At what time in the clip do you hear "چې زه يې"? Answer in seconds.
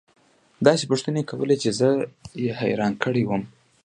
1.63-2.51